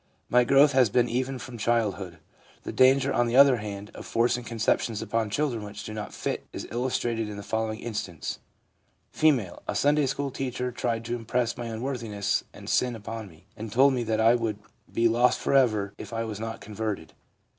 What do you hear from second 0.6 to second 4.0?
has been even from childhood/ The danger, on the other hand,